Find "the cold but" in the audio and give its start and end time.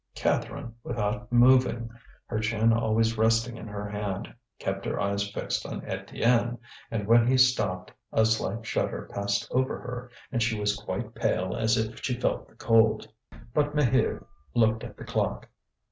12.49-13.75